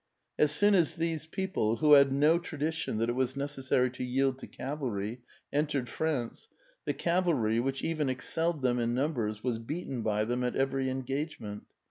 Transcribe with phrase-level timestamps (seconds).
[0.39, 4.39] As soon as these people, who had no tradition that it was necessary to yield
[4.39, 5.21] to cavalry,
[5.53, 6.47] entered France,
[6.85, 11.65] the cavalry, which even excelled them in numbers, was beaten by them at everj engagement.